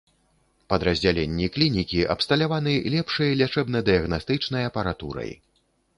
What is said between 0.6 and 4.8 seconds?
Падраздзяленні клінікі абсталяваны лепшай лячэбна-дыягнастычнай